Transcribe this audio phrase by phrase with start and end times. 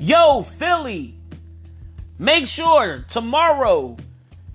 [0.00, 1.12] Yo, Philly,
[2.20, 3.96] make sure tomorrow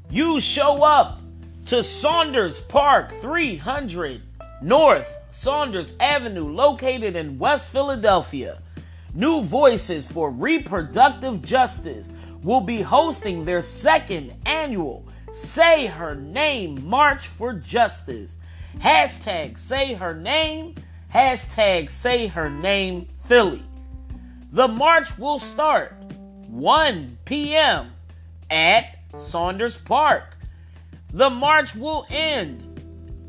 [0.09, 1.19] you show up
[1.65, 4.21] to Saunders Park 300
[4.61, 8.61] North Saunders Avenue, located in West Philadelphia.
[9.13, 17.27] New Voices for Reproductive Justice will be hosting their second annual Say Her Name March
[17.27, 18.39] for Justice.
[18.77, 20.75] Hashtag Say Her Name,
[21.13, 23.63] hashtag Say Her Name Philly.
[24.53, 25.95] The march will start
[26.47, 27.91] 1 p.m.
[28.51, 30.37] at Saunders Park.
[31.11, 32.79] The march will end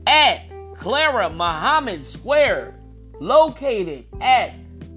[0.07, 0.43] at
[0.75, 2.79] Clara Muhammad Square,
[3.21, 4.53] located at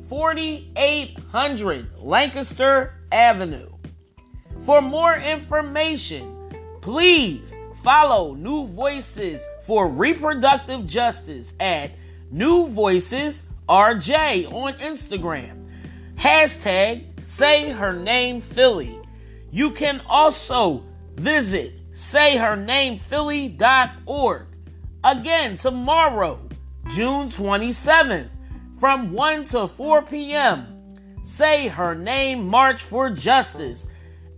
[0.10, 3.72] 4800 Lancaster Avenue.
[4.66, 6.52] For more information,
[6.82, 11.92] please follow New Voices for Reproductive Justice at
[12.30, 15.57] New Voices RJ on Instagram.
[16.18, 19.00] Hashtag say her name Philly.
[19.52, 20.84] You can also
[21.16, 24.48] visit sayhernamphilly.org.
[25.04, 26.40] Again, tomorrow,
[26.90, 28.30] June 27th,
[28.80, 30.96] from 1 to 4 p.m.
[31.24, 33.88] Say her name March for Justice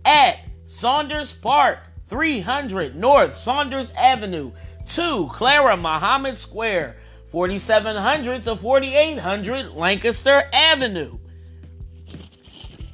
[0.04, 0.36] at
[0.66, 4.52] Saunders Park, 300 North Saunders Avenue,
[4.86, 6.96] 2 Clara Muhammad Square,
[7.30, 11.16] 4700 to 4800 Lancaster Avenue.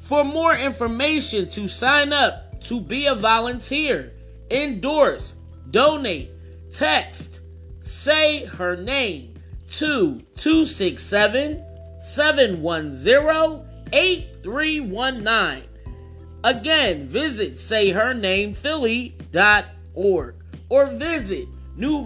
[0.06, 4.12] For more information to sign up to be a volunteer,
[4.48, 5.34] endorse,
[5.72, 6.30] donate,
[6.70, 7.40] text,
[7.80, 9.34] say her name
[9.70, 11.64] to 267
[12.00, 15.68] 710 8319.
[16.44, 20.34] Again, visit sayhernamphilly.org
[20.68, 22.04] or visit New